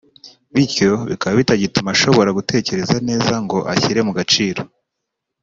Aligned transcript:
bityo 0.53 0.91
bikaba 1.09 1.33
bitagituma 1.41 1.89
ashobora 1.95 2.29
gutekereza 2.37 2.95
neza 3.07 3.33
ngo 3.43 3.57
ashyire 3.73 3.99
mu 4.07 4.11
gaciro 4.17 4.61